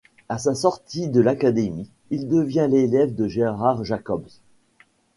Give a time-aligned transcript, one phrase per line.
[0.29, 4.25] À sa sortie de l'académie, il devient l'élève de Gérard Jacobs.